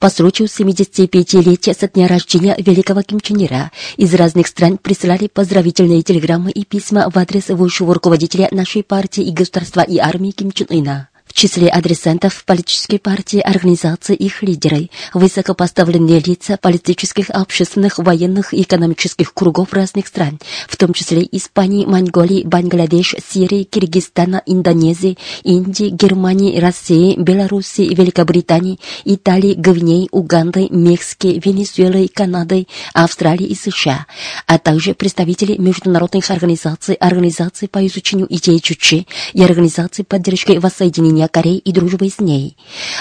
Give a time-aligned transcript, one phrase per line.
[0.00, 6.02] По случаю 75-летия со дня рождения великого Ким Чен Ира из разных стран присылали поздравительные
[6.02, 10.68] телеграммы и письма в адрес высшего руководителя нашей партии и государства и армии Ким Чен
[10.70, 11.09] Ына.
[11.30, 19.32] В числе адресантов политической партии, организации их лидеры, высокопоставленные лица политических, общественных, военных и экономических
[19.32, 27.14] кругов разных стран, в том числе Испании, Монголии, Бангладеш, Сирии, Киргизстана, Индонезии, Индии, Германии, России,
[27.16, 34.06] Беларуси, Великобритании, Италии, Гвинеи, Уганды, Мексики, Венесуэлы, Канады, Австралии и США,
[34.46, 41.58] а также представители международных организаций, организаций по изучению идей Чучи и организаций поддержки воссоединения Кореи
[41.58, 42.56] и дружбы с ней.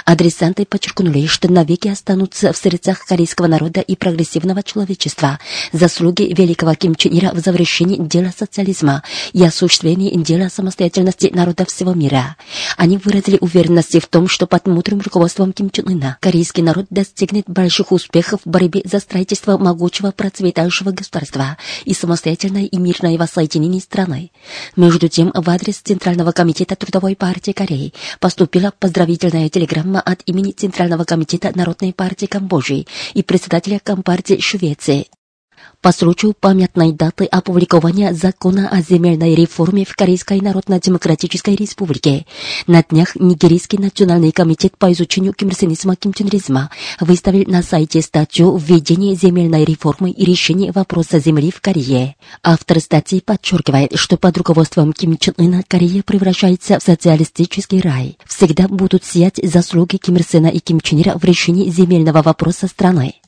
[0.06, 5.40] Адресанты подчеркнули, что навеки останутся в сердцах корейского народа и прогрессивного человечества
[5.72, 9.04] заслуги великого Ким Чен Ира в завершении дела социализма
[9.34, 12.36] и осуществлении дела самостоятельности народа всего мира.
[12.78, 17.46] Они выразили уверенность в том, что под мудрым руководством Ким Чен Ына корейский народ достигнет
[17.48, 24.32] больших успехов в борьбе за строительство могучего процветающего государства и самостоятельное и мирное воссоединение страны.
[24.76, 31.04] Между тем, в адрес Центрального комитета Трудовой партии Кореи поступила поздравительная телеграмма от имени Центрального
[31.04, 35.08] комитета Народной партии Камбоджи и председателя Компартии Швеции
[35.82, 42.26] по случаю памятной даты опубликования закона о земельной реформе в Корейской Народно-Демократической Республике.
[42.68, 46.70] На днях Нигерийский национальный комитет по изучению кимрсенизма кимченризма
[47.00, 52.16] выставил на сайте статью «Введение земельной реформы и решение вопроса земли в Корее».
[52.44, 58.18] Автор статьи подчеркивает, что под руководством Ким Чен Ына Корея превращается в социалистический рай.
[58.26, 62.68] Всегда будут сиять заслуги Ким Ир Сена и Ким Чен Ира в решении земельного вопроса
[62.68, 63.19] страны.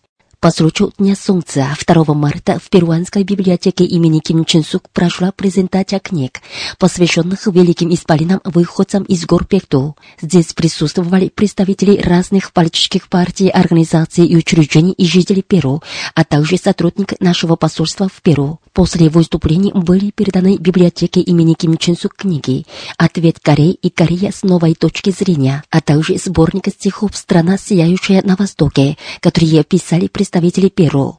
[0.42, 6.00] По случаю Дня Солнца 2 марта в Перуанской библиотеке имени Ким Чен Сук прошла презентация
[6.00, 6.42] книг,
[6.80, 9.96] посвященных великим исполинам выходцам из гор Пекту.
[10.20, 15.84] Здесь присутствовали представители разных политических партий, организаций и учреждений и жители Перу,
[16.16, 18.60] а также сотрудник нашего посольства в Перу.
[18.74, 22.66] После выступлений были переданы библиотеке имени Ким Чен Сук книги
[22.98, 28.36] «Ответ Кореи и Корея с новой точки зрения», а также сборник стихов «Страна, сияющая на
[28.36, 31.18] востоке», которые писали представители представители Перу.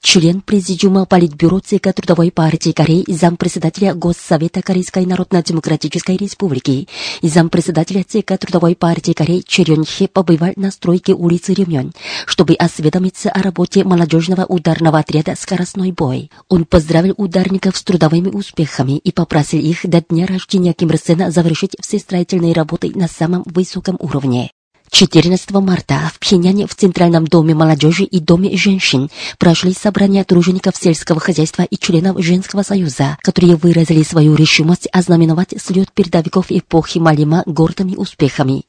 [0.00, 6.88] Член Президиума Политбюро ЦК Трудовой партии Кореи и зампредседателя Госсовета Корейской Народно-Демократической Республики
[7.20, 11.92] и зампредседателя ЦК Трудовой партии Кореи Черен Хе побывал на стройке улицы Ремень,
[12.24, 16.30] чтобы осведомиться о работе молодежного ударного отряда «Скоростной бой».
[16.48, 21.30] Он поздравил ударников с трудовыми успехами и попросил их до дня рождения Ким Ир Сена
[21.30, 24.50] завершить все строительные работы на самом высоком уровне.
[24.94, 31.18] 14 марта в Пхеняне в Центральном доме молодежи и доме женщин прошли собрания тружеников сельского
[31.18, 37.96] хозяйства и членов Женского союза, которые выразили свою решимость ознаменовать слет передовиков эпохи Малима гордыми
[37.96, 38.62] успехами.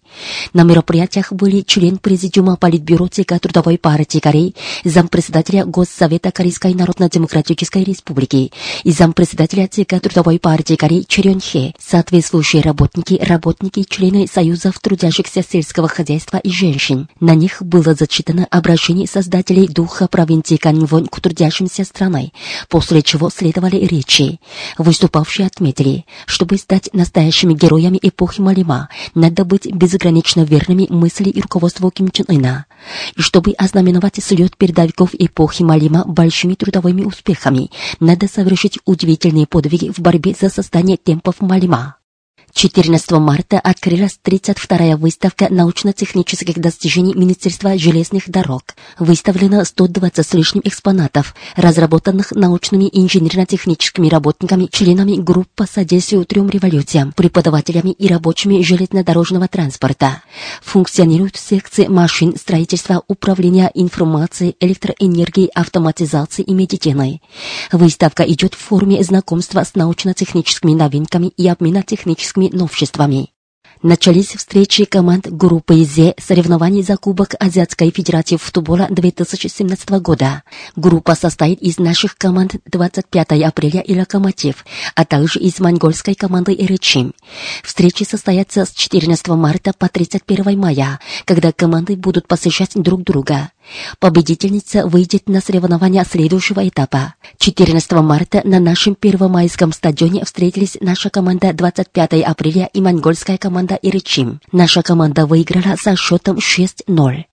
[0.52, 8.52] На мероприятиях были член Президиума Политбюро ЦК Трудовой партии Кореи, зампредседателя Госсовета Корейской Народно-Демократической Республики
[8.84, 11.40] и зампредседателя ЦК Трудовой партии Кореи Черен
[11.78, 17.10] соответствующие работники, работники и члены Союзов трудящихся сельского хозяйства хозяйства и женщин.
[17.20, 22.34] На них было зачитано обращение создателей духа провинции Каньвон к трудящимся страной,
[22.70, 24.40] после чего следовали речи.
[24.78, 31.92] Выступавшие отметили, чтобы стать настоящими героями эпохи Малима, надо быть безгранично верными мысли и руководству
[31.92, 32.66] Ким Чен Ына.
[33.18, 40.00] И чтобы ознаменовать слет передовиков эпохи Малима большими трудовыми успехами, надо совершить удивительные подвиги в
[40.00, 41.98] борьбе за создание темпов Малима.
[42.56, 48.64] 14 марта открылась 32-я выставка научно-технических достижений Министерства железных дорог.
[48.98, 57.12] Выставлено 120 с лишним экспонатов, разработанных научными инженерно-техническими работниками, членами групп по содействию трем революциям,
[57.12, 60.22] преподавателями и рабочими железнодорожного транспорта.
[60.64, 67.22] Функционируют секции машин, строительства, управления информацией, электроэнергией, автоматизации и медициной.
[67.74, 73.30] Выставка идет в форме знакомства с научно-техническими новинками и обмена техническими новшествами.
[73.82, 80.44] Начались встречи команд группы З соревнований за Кубок Азиатской Федерации футбола 2017 года.
[80.76, 84.66] Группа состоит из наших команд 25 апреля и Локомотив,
[84.96, 87.14] а также из монгольской команды Эречим.
[87.64, 93.52] Встречи состоятся с 14 марта по 31 мая, когда команды будут посещать друг друга.
[94.00, 97.16] Победительница выйдет на соревнования следующего этапа.
[97.38, 104.40] 14 марта на нашем первомайском стадионе встретились наша команда 25 апреля и монгольская команда Иричим.
[104.52, 107.26] Наша команда выиграла со счетом 6-0.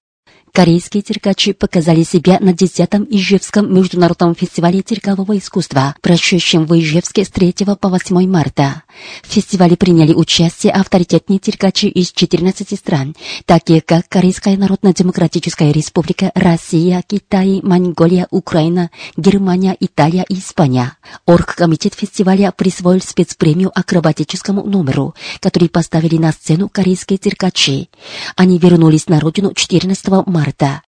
[0.54, 7.30] Корейские циркачи показали себя на 10-м Ижевском международном фестивале циркового искусства, прошедшем в Ижевске с
[7.30, 8.82] 3 по 8 марта.
[9.22, 13.16] В фестивале приняли участие авторитетные циркачи из 14 стран,
[13.46, 20.98] такие как Корейская Народно-Демократическая Республика, Россия, Китай, Монголия, Украина, Германия, Италия и Испания.
[21.24, 27.88] Оргкомитет фестиваля присвоил спецпремию акробатическому номеру, который поставили на сцену корейские циркачи.
[28.36, 30.82] Они вернулись на родину 14 марта марта.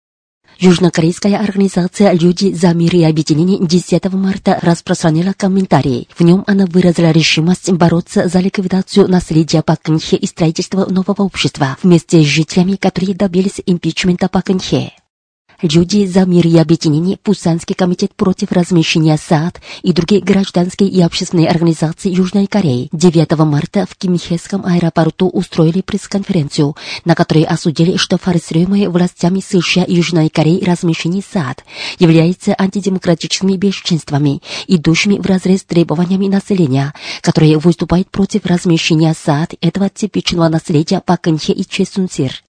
[0.58, 6.08] Южнокорейская организация «Люди за мир и объединение» 10 марта распространила комментарий.
[6.16, 11.76] В нем она выразила решимость бороться за ликвидацию наследия Пак Кын-хе и строительство нового общества
[11.82, 14.92] вместе с жителями, которые добились импичмента Пак Кын-хе.
[15.62, 21.48] Люди за мир и объединение, Пусанский комитет против размещения САД и другие гражданские и общественные
[21.48, 28.90] организации Южной Кореи 9 марта в Кимхеском аэропорту устроили пресс-конференцию, на которой осудили, что форсируемое
[28.90, 31.64] властями США и Южной Кореи размещение САД
[31.98, 40.48] является антидемократическими бесчинствами, идущими вразрез с требованиями населения, которое выступает против размещения САД этого типичного
[40.48, 42.42] наследия Пакэнхе и Чесунсир.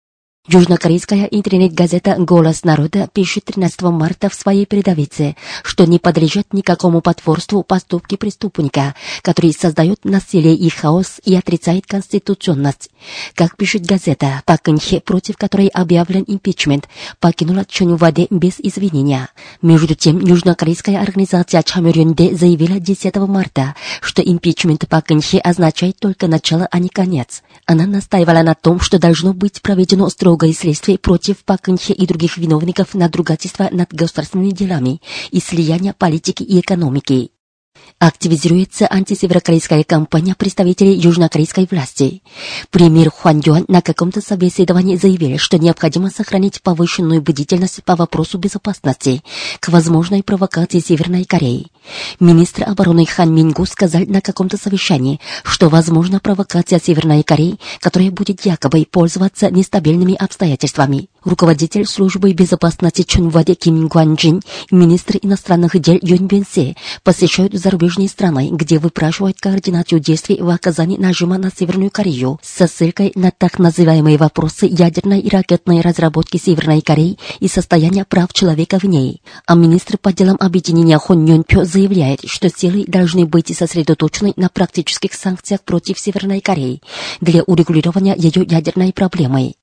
[0.47, 7.63] Южнокорейская интернет-газета «Голос народа» пишет 13 марта в своей передовице, что не подлежат никакому потворству
[7.63, 8.94] поступки преступника,
[9.24, 12.92] который создает насилие и хаос и отрицает конституционность.
[13.33, 16.88] Как пишет газета, Пак Кын-хе, против которой объявлен импичмент,
[17.19, 19.30] покинула Чонюваде без извинения.
[19.63, 26.68] Между тем, южнокорейская организация Чамюрюнде заявила 10 марта, что импичмент Пак Кын-хе означает только начало,
[26.69, 27.42] а не конец.
[27.65, 32.37] Она настаивала на том, что должно быть проведено строго строгое следствие против Пакынхе и других
[32.37, 35.01] виновников надругательства над государственными делами
[35.31, 37.31] и слияния политики и экономики.
[37.97, 42.21] Активизируется антисеверокорейская кампания представителей южнокорейской власти.
[42.69, 49.23] Премьер Хуан Юан на каком-то собеседовании заявил, что необходимо сохранить повышенную бдительность по вопросу безопасности
[49.59, 51.67] к возможной провокации Северной Кореи.
[52.19, 58.45] Министр обороны Хан Мингу сказал на каком-то совещании, что возможна провокация Северной Кореи, которая будет
[58.45, 61.07] якобы пользоваться нестабильными обстоятельствами.
[61.25, 68.50] Руководитель службы безопасности Чунваде Ким Гуанджин и министр иностранных дел Юнь Бенсе посещают зарубежные страны,
[68.51, 74.19] где выпрашивают координацию действий в оказании нажима на Северную Корею со ссылкой на так называемые
[74.19, 79.24] вопросы ядерной и ракетной разработки Северной Кореи и состояния прав человека в ней.
[79.48, 85.16] А министр по делам объединения Хон Юнпё заявляет, что силы должны быть сосредоточены на практических
[85.16, 86.83] санкциях против Северной Кореи
[87.19, 89.56] для урегулирования ее ядерной проблемы.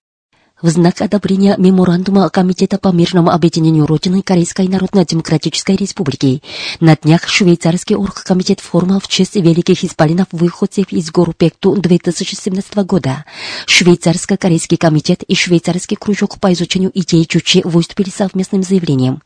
[0.62, 6.40] В знак одобрения меморандума Комитета по мирному объединению Родины Корейской Народно-Демократической Республики
[6.78, 13.24] на днях швейцарский оргкомитет форма в честь великих исполинов выходцев из гор Пекту 2017 года.
[13.66, 19.20] Швейцарско-корейский комитет и швейцарский кружок по изучению идей Чучи выступили совместным заявлением.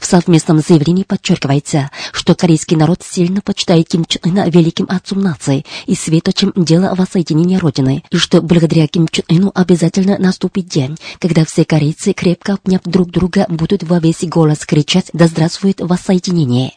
[0.00, 5.66] В совместном заявлении подчеркивается, что корейский народ сильно почитает Ким Чен Ына великим отцом нации
[5.84, 10.96] и светочем дела воссоединения Родины, и что благодаря Ким Чен Ыну обязательно наступит день, день,
[11.18, 16.72] когда все корейцы, крепко обняв друг друга, будут во весь голос кричать «Да здравствует воссоединение!».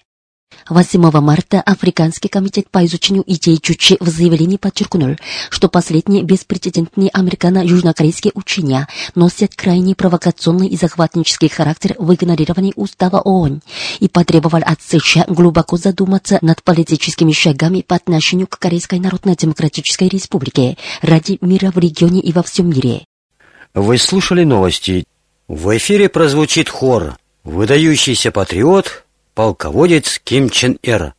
[0.70, 5.16] 8 марта Африканский комитет по изучению идей Чучи в заявлении подчеркнул,
[5.50, 13.62] что последние беспрецедентные американо-южнокорейские учения носят крайне провокационный и захватнический характер в игнорировании устава ООН
[14.00, 20.78] и потребовал от США глубоко задуматься над политическими шагами по отношению к Корейской Народно-Демократической Республике
[21.02, 23.06] ради мира в регионе и во всем мире.
[23.74, 25.06] Вы слушали новости.
[25.48, 31.14] В эфире прозвучит хор «Выдающийся патриот, полководец Ким Чен Эр».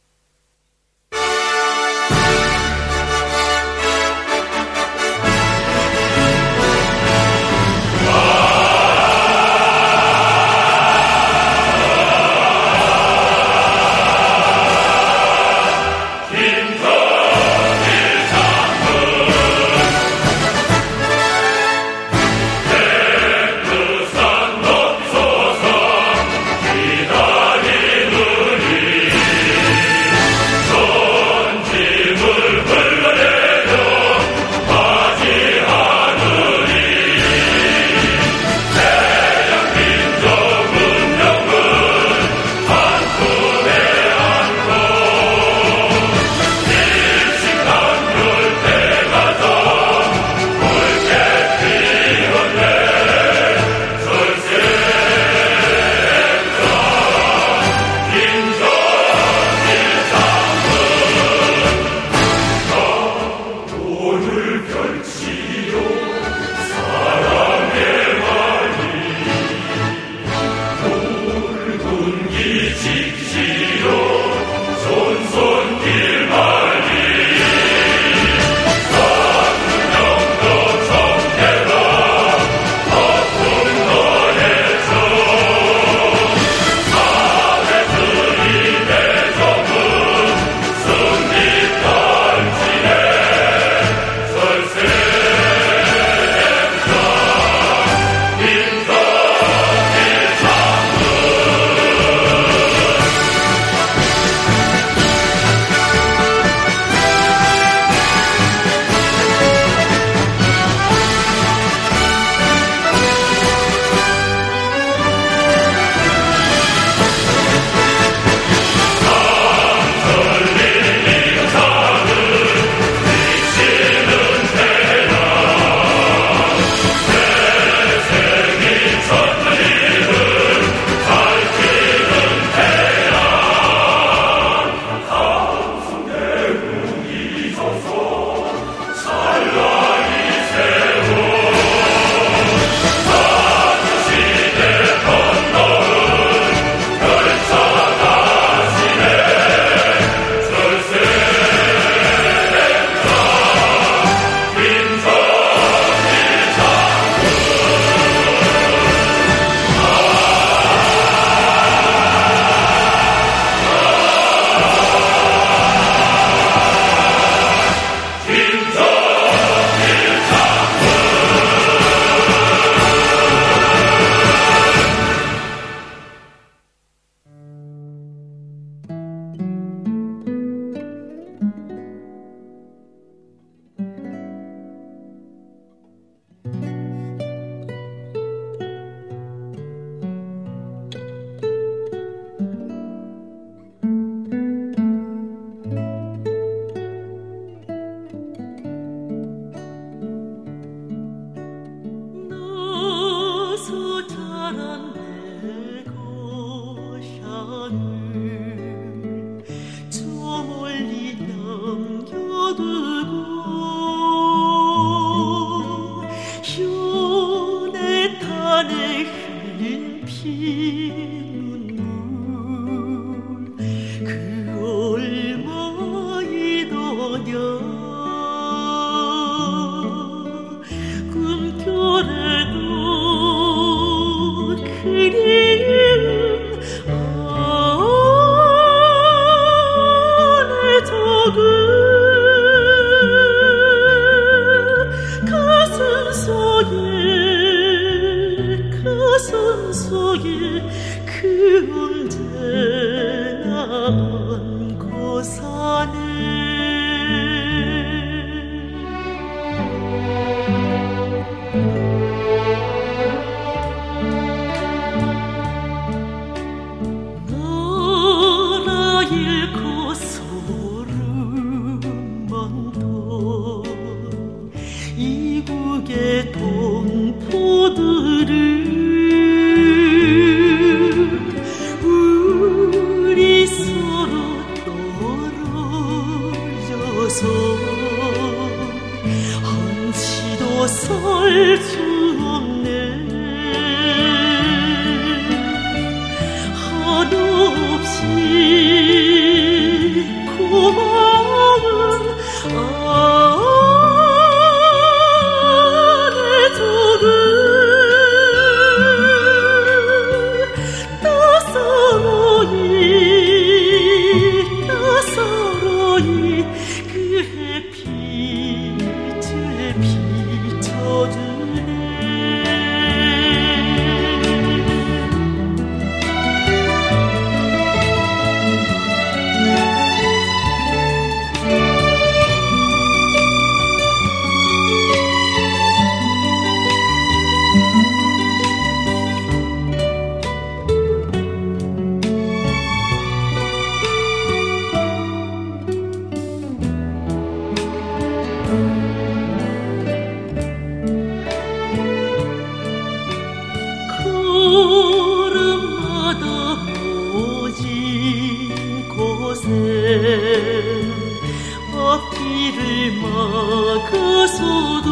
[362.20, 364.88] 이를 막아서도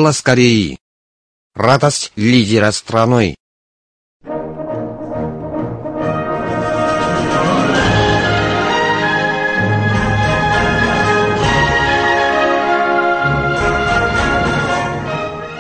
[0.04, 0.76] Голос Кореи.
[1.54, 3.36] Радость лидера страной.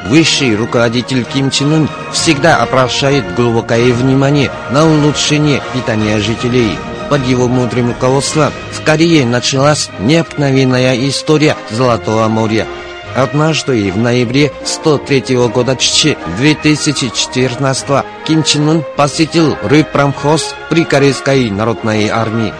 [0.08, 6.76] Высший руководитель Ким Чен Ын всегда обращает глубокое внимание на улучшение питания жителей.
[7.08, 12.66] Под его мудрым руководством в Корее началась необыкновенная история Золотого моря–
[13.14, 22.08] Однажды в ноябре 103 года Чичи 2014 Ким Чен Ын посетил рыбпромхоз при Корейской народной
[22.08, 22.52] армии.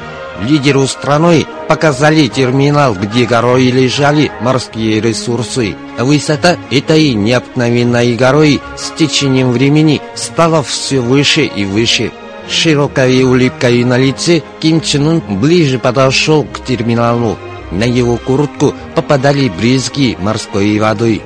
[0.43, 5.75] Лидеру страной показали терминал, где горой лежали морские ресурсы.
[5.99, 12.13] Высота этой необыкновенной горой с течением времени стала все выше и выше.
[12.49, 17.39] Широкой улыбкой на лице Ким Чен Ын ближе подошел к терминалу.
[17.75, 21.23] На его куртку попадали брызги морской воды.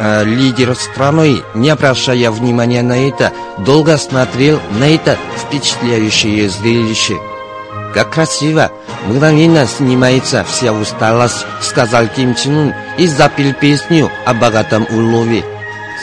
[0.00, 7.16] А лидер страны, не обращая внимания на это, долго смотрел на это впечатляющее зрелище.
[7.94, 8.72] «Как красиво!
[9.06, 15.44] Мгновенно снимается вся усталость»,— сказал Ким Чен и запел песню о богатом улове.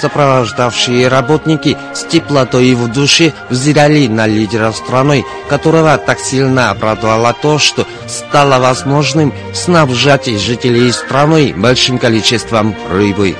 [0.01, 7.59] Сопровождавшие работники с теплотой в душе взирали на лидера страны, которого так сильно обрадовало то,
[7.59, 13.35] что стало возможным снабжать жителей страны большим количеством рыбы.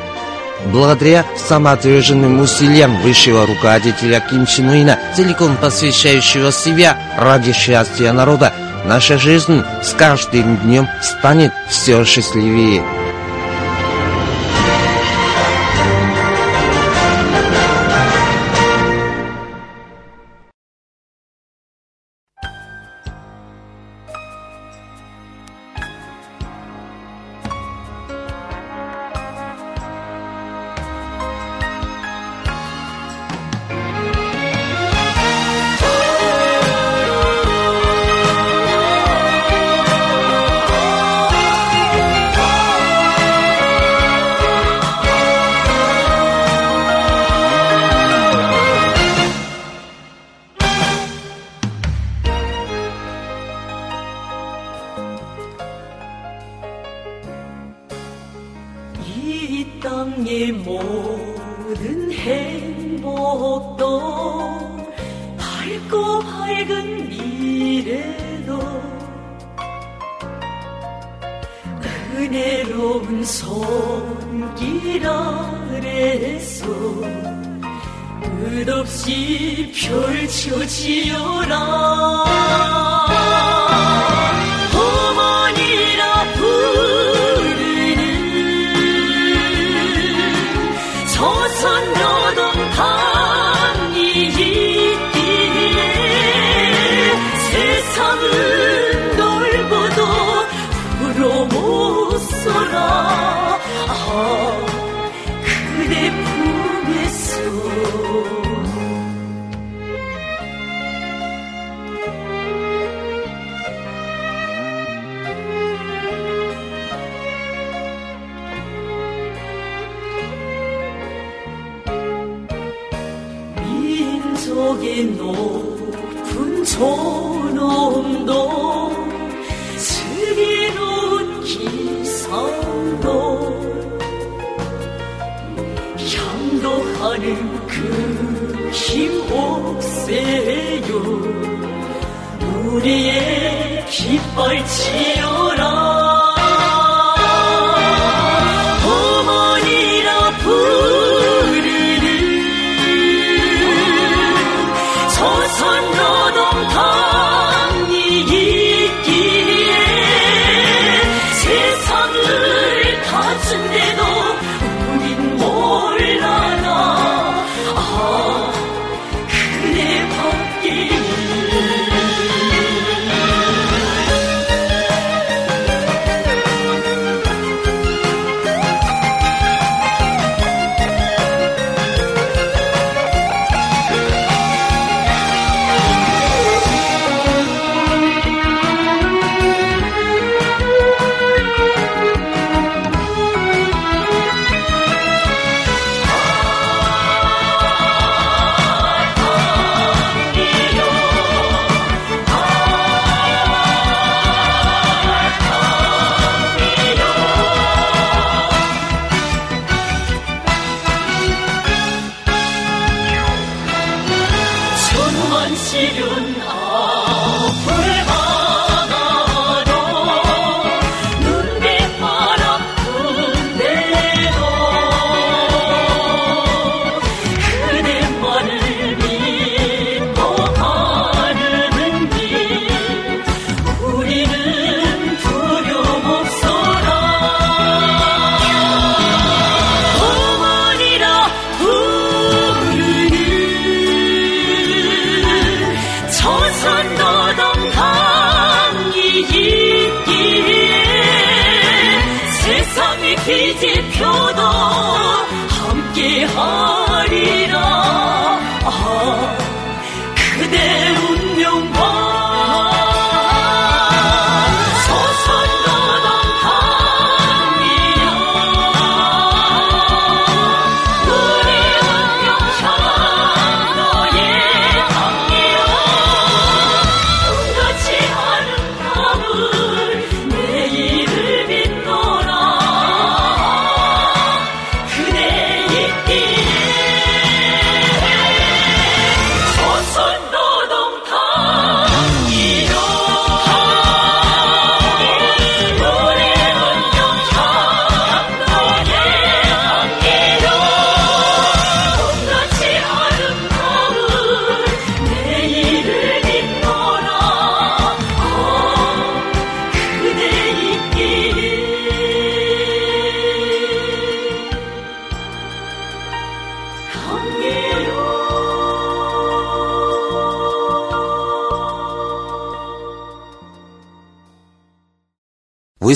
[0.65, 8.53] Благодаря самоотверженным усилиям высшего руководителя Ким Чен Ына, целиком посвящающего себя ради счастья народа,
[8.85, 13.00] наша жизнь с каждым днем станет все счастливее.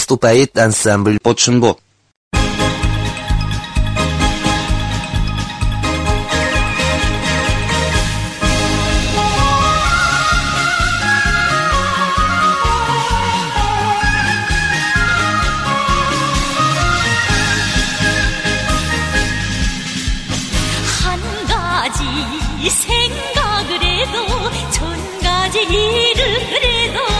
[0.06, 1.78] выступает ансамбль «Подшинбо».
[22.68, 26.24] 생각을 해도 천 가지 일을
[26.64, 27.15] 해도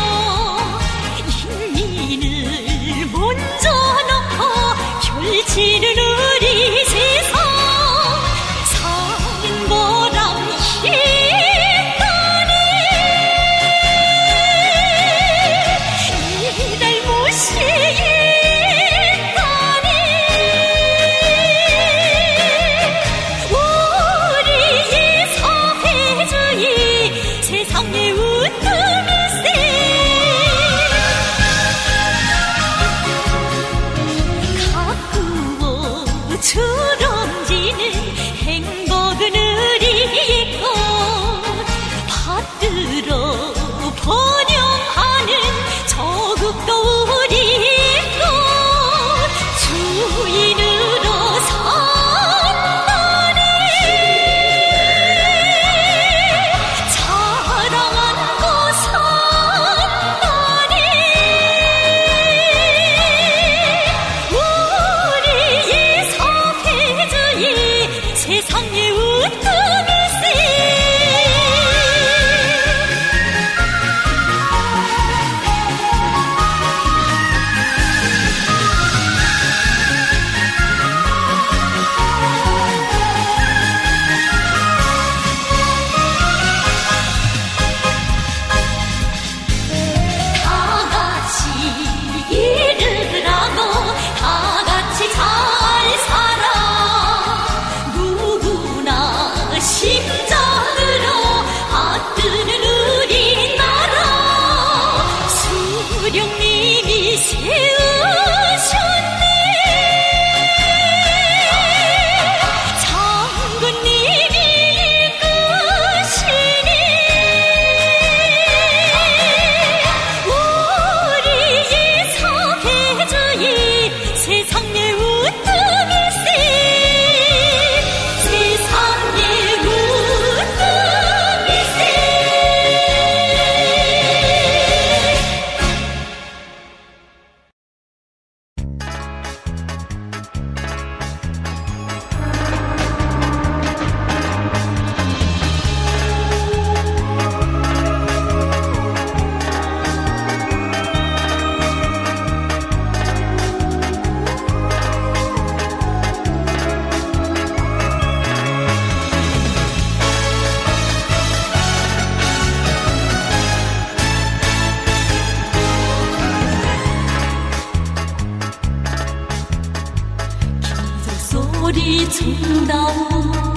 [172.10, 173.55] 从到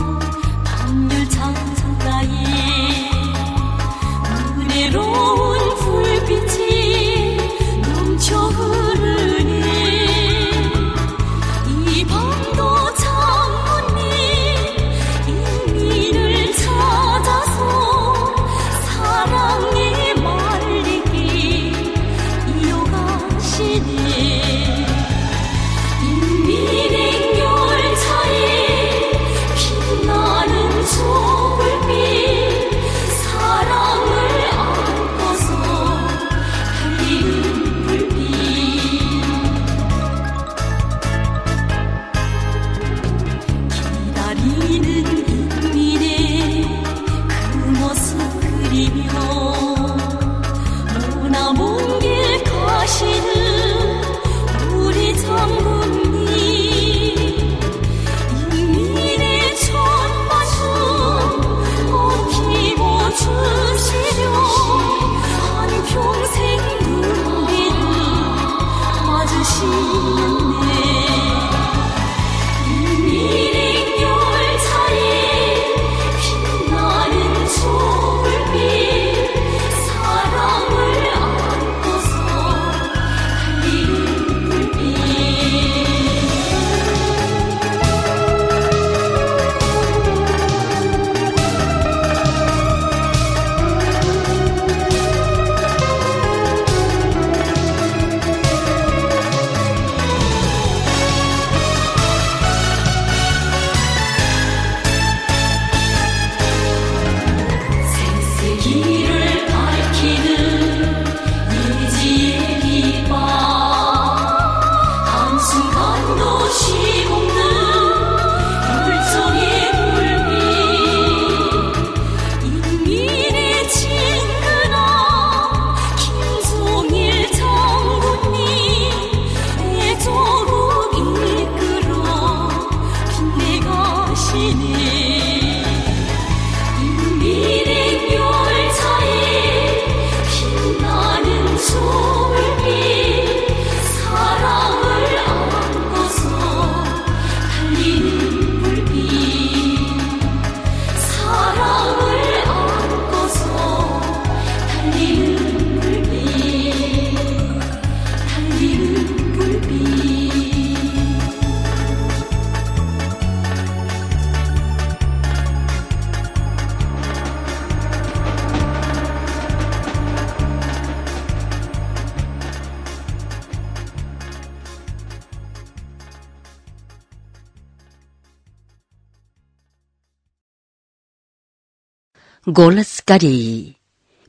[182.48, 183.76] Голос Кореи.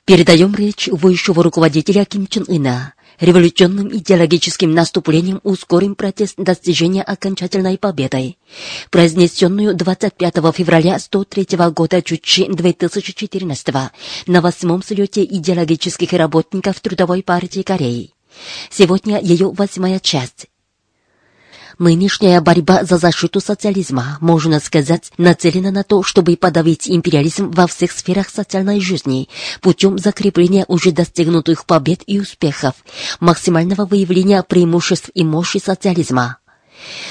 [0.03, 2.93] Передаем речь высшего руководителя Ким Чен Ына.
[3.21, 8.35] Революционным идеологическим наступлением ускорим протест достижения окончательной победы,
[8.91, 13.73] произнесенную 25 февраля 103 года Чучи 2014
[14.27, 18.11] на восьмом слете идеологических работников Трудовой партии Кореи.
[18.69, 20.48] Сегодня ее восьмая часть.
[21.79, 27.93] Нынешняя борьба за защиту социализма, можно сказать, нацелена на то, чтобы подавить империализм во всех
[27.93, 29.29] сферах социальной жизни
[29.61, 32.73] путем закрепления уже достигнутых побед и успехов,
[33.21, 36.39] максимального выявления преимуществ и мощи социализма.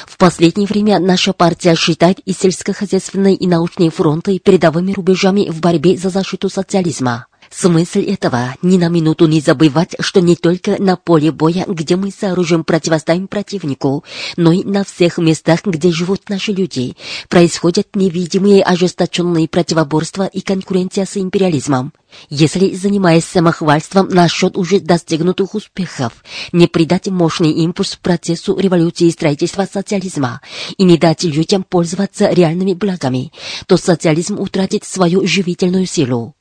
[0.06, 5.96] В последнее время наша партия считает и сельскохозяйственные и научные фронты передовыми рубежами в борьбе
[5.96, 7.27] за защиту социализма.
[7.50, 12.10] Смысл этого— ни на минуту не забывать, что не только на поле боя, где мы
[12.10, 14.04] с оружием противостоим противнику,
[14.36, 16.96] но и на всех местах, где живут наши люди,
[17.28, 21.92] происходят невидимые ожесточенные противоборства и конкуренция с империализмом.
[22.30, 26.12] Если, занимаясь самохвальством насчет уже достигнутых успехов,
[26.52, 30.40] не придать мощный импульс процессу революции и строительства социализма
[30.76, 33.32] и не дать людям пользоваться реальными благами,
[33.66, 36.34] то социализм утратит свою живительную силу.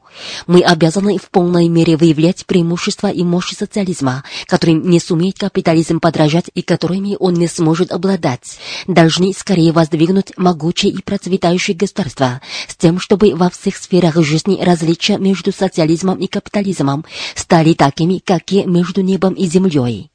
[0.45, 6.45] Мы обязаны в полной мере выявлять преимущества и мощь социализма, которым не сумеет капитализм подражать
[6.53, 8.59] и которыми он не сможет обладать.
[8.87, 15.17] Должны скорее воздвигнуть могучее и процветающее государство, с тем, чтобы во всех сферах жизни различия
[15.17, 20.09] между социализмом и капитализмом стали такими, как и между небом и землей.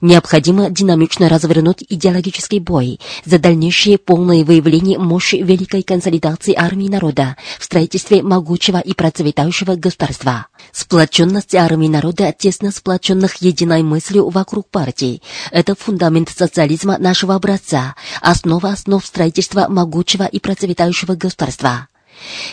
[0.00, 7.64] Необходимо динамично развернуть идеологический бой за дальнейшее полное выявление мощи великой консолидации армии народа в
[7.64, 10.46] строительстве могучего и процветающего государства.
[10.72, 18.70] Сплоченность армии народа, тесно сплоченных единой мыслью вокруг партии, это фундамент социализма нашего образца, основа
[18.70, 21.88] основ строительства могучего и процветающего государства.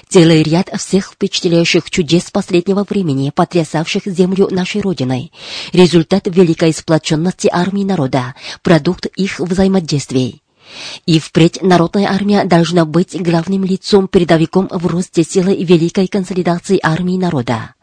[0.09, 5.31] Целый ряд всех впечатляющих чудес последнего времени, потрясавших землю нашей Родины.
[5.73, 10.41] Результат великой сплоченности армии народа, продукт их взаимодействий.
[11.05, 17.17] И впредь народная армия должна быть главным лицом, передовиком в росте силы великой консолидации армии
[17.17, 17.76] народа.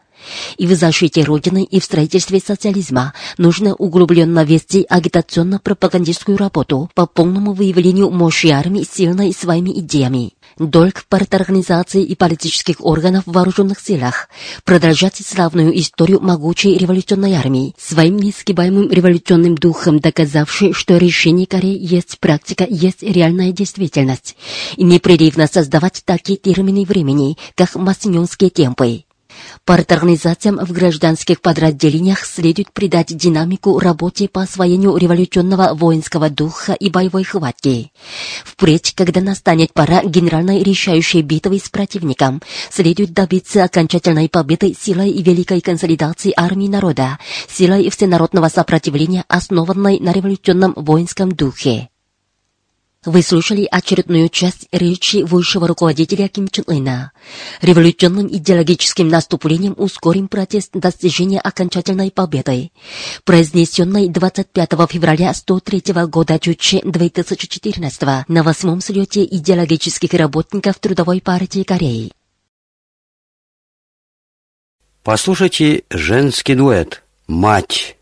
[0.57, 7.53] И в защите Родины, и в строительстве социализма нужно углубленно вести агитационно-пропагандистскую работу по полному
[7.53, 10.33] выявлению мощи армии, сильной своими идеями.
[10.57, 14.29] Долг парторганизации и политических органов в вооруженных силах
[14.63, 22.19] продолжать славную историю могучей революционной армии, своим несгибаемым революционным духом доказавшей, что решение Кореи есть
[22.19, 24.37] практика, есть реальная действительность,
[24.77, 29.04] и непрерывно создавать такие термины времени, как массиньонские темпы.
[29.65, 37.23] Парторганизациям в гражданских подразделениях следует придать динамику работе по освоению революционного воинского духа и боевой
[37.23, 37.91] хватки.
[38.43, 45.23] Впредь, когда настанет пора генеральной решающей битвы с противником, следует добиться окончательной победы силой и
[45.23, 47.17] великой консолидации армии народа,
[47.47, 51.89] силой всенародного сопротивления, основанной на революционном воинском духе.
[53.05, 57.11] Вы слушали очередную часть речи высшего руководителя Ким Чен Ына.
[57.61, 62.71] Революционным идеологическим наступлением ускорим протест достижения окончательной победы,
[63.23, 72.11] произнесенной 25 февраля 103 года Чуче 2014 на восьмом слете идеологических работников Трудовой партии Кореи.
[75.03, 77.97] Послушайте женский дуэт «Мать».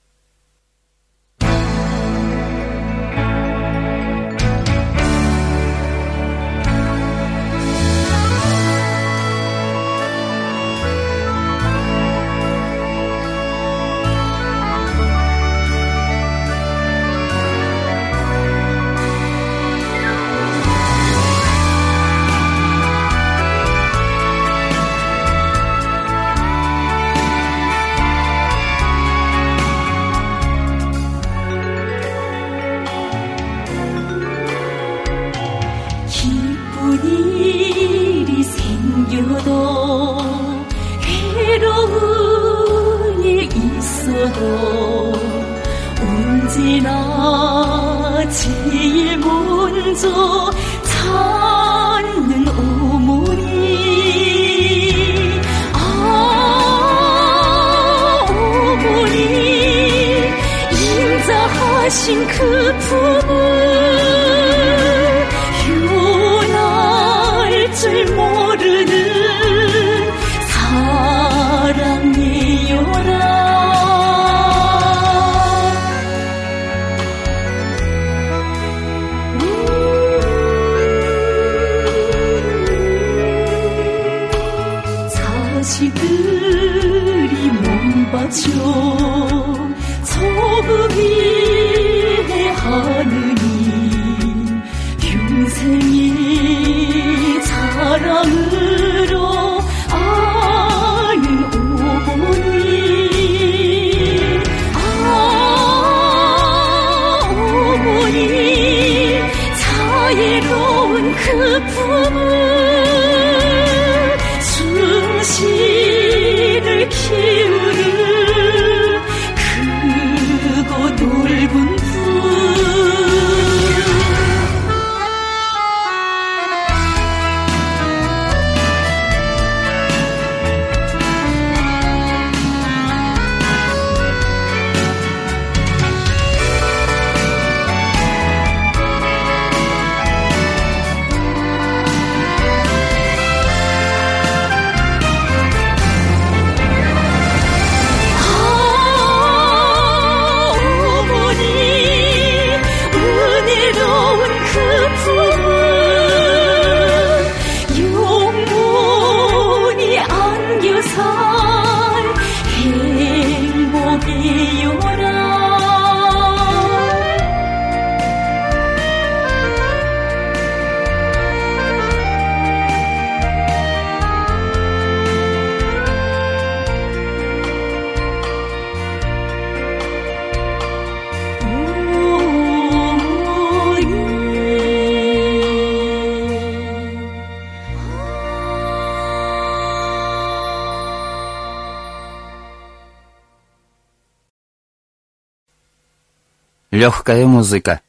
[196.73, 197.81] Легкая музыка.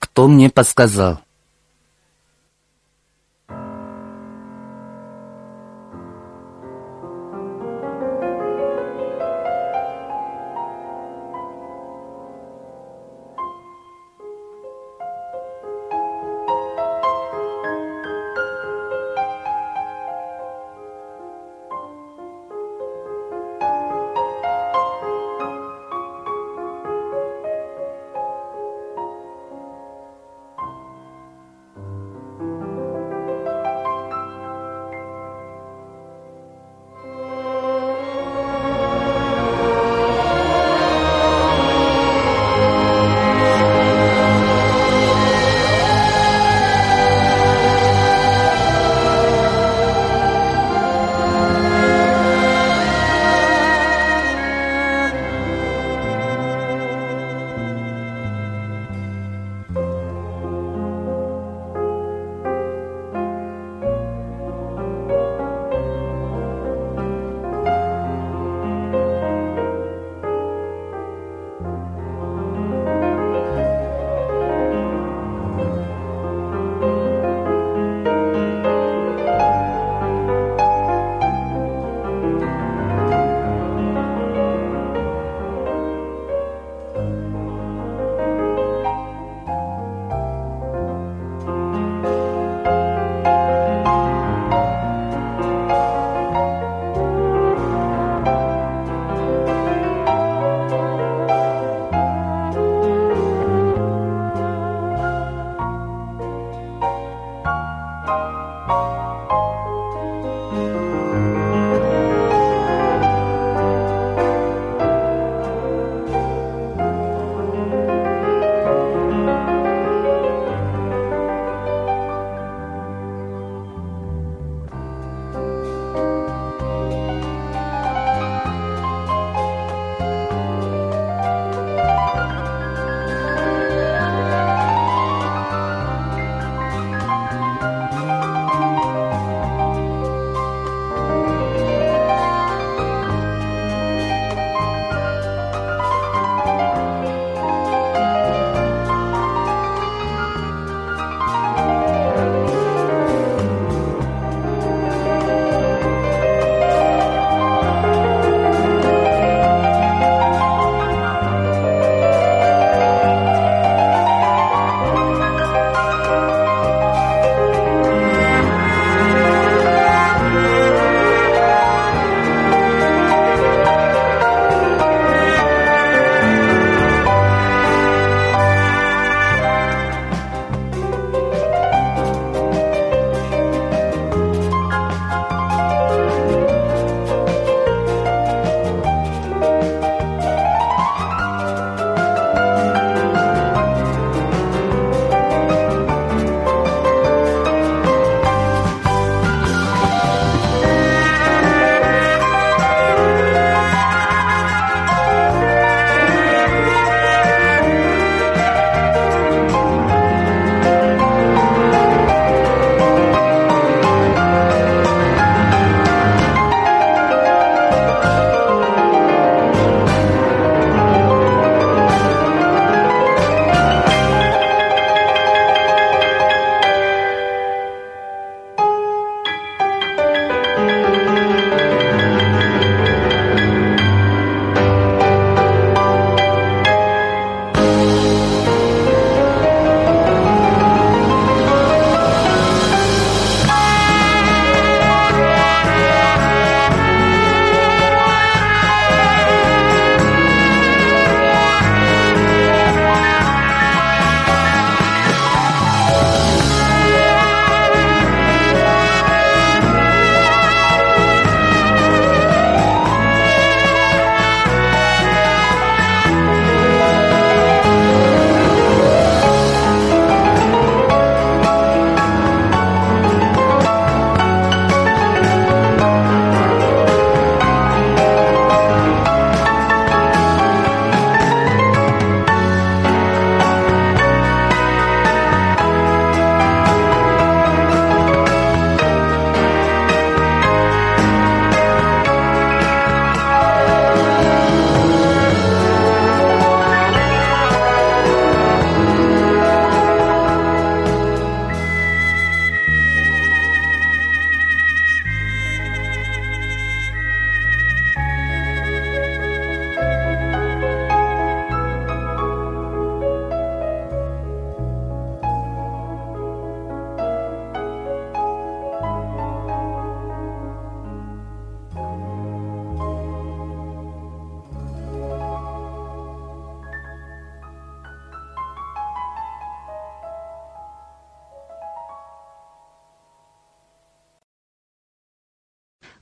[0.00, 1.20] Кто мне подсказал?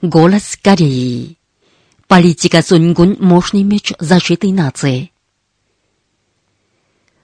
[0.02, 1.36] Голос Кореи.
[2.08, 5.10] Политика Суньгун– мощный меч защиты нации.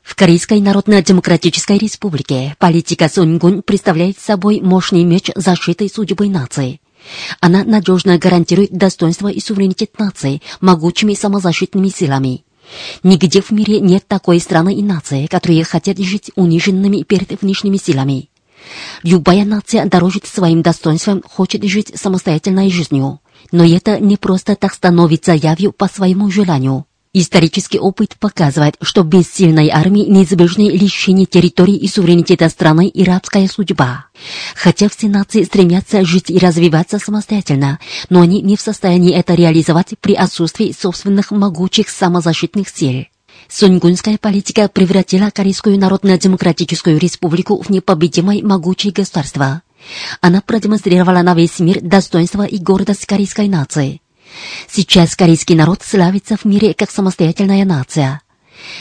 [0.02, 6.82] В Корейской Народно-Демократической Республике политика Суньгун представляет собой мощный меч защиты судьбы нации.
[7.40, 12.44] Она надежно гарантирует достоинство и суверенитет нации могучими самозащитными силами.
[13.02, 18.28] Нигде в мире нет такой страны и нации, которые хотят жить униженными перед внешними силами.
[19.02, 23.20] Любая нация дорожит своим достоинством, хочет жить самостоятельной жизнью.
[23.52, 26.86] Но это не просто так становится явью по своему желанию.
[27.18, 33.48] Исторический опыт показывает, что без сильной армии неизбежны лишение территории и суверенитета страны и рабская
[33.48, 34.04] судьба.
[34.54, 37.78] Хотя все нации стремятся жить и развиваться самостоятельно,
[38.10, 43.06] но они не в состоянии это реализовать при отсутствии собственных могучих самозащитных сил.
[43.48, 49.62] Суньгунская политика превратила Корейскую Народно-Демократическую Республику в непобедимое могучее государство.
[50.20, 54.00] Она продемонстрировала на весь мир достоинство и гордость корейской нации.
[54.68, 58.20] Сейчас корейский народ славится в мире как самостоятельная нация.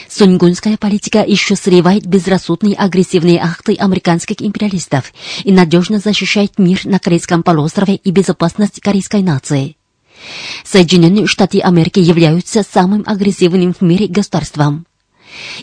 [0.09, 5.13] Суньгунская политика еще срывает безрассудные агрессивные акты американских империалистов
[5.43, 9.77] и надежно защищает мир на Корейском полуострове и безопасность корейской нации.
[10.63, 14.85] Соединенные Штаты Америки являются самым агрессивным в мире государством.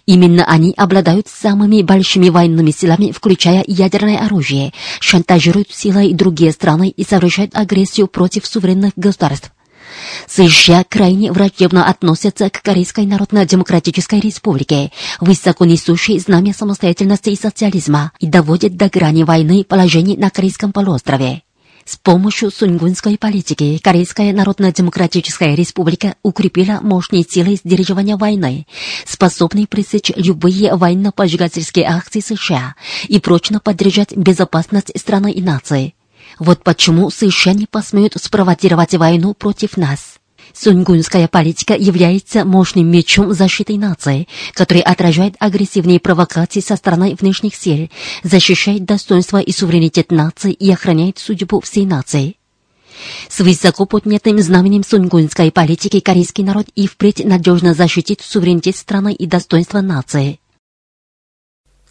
[0.07, 7.05] Именно они обладают самыми большими военными силами, включая ядерное оружие, шантажируют силой другие страны и
[7.05, 9.51] совершают агрессию против суверенных государств.
[10.27, 14.91] США крайне враждебно относятся к Корейской Народно-Демократической Республике,
[15.21, 21.43] высоко несущей знамя самостоятельности и социализма, и доводят до грани войны положений на Корейском полуострове.
[21.85, 28.67] С помощью суньгунской политики Корейская Народно-Демократическая Республика укрепила мощные силы сдерживания войны,
[29.05, 32.77] способные пресечь любые военно-поджигательские акции США
[33.09, 35.95] и прочно поддержать безопасность страны и нации.
[36.39, 40.22] Вот почему США не посмеют спровоцировать войну против нас.
[40.55, 47.89] Суньгунская политика является мощным мечом защиты нации, который отражает агрессивные провокации со стороны внешних сил,
[48.23, 52.37] защищает достоинство и суверенитет нации и охраняет судьбу всей нации.
[53.29, 59.27] С высоко поднятым знаменем суньгунской политики корейский народ и впредь надежно защитит суверенитет страны и
[59.27, 60.39] достоинство нации.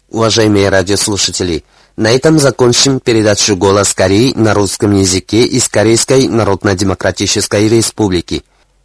[0.08, 1.64] Уважаемые радиослушатели,
[1.96, 8.42] на этом закончим передачу «Голос Кореи» на русском языке из Корейской Народно-Демократической Республики.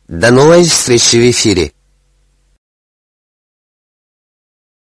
[0.08, 1.74] До новой встречи в эфире.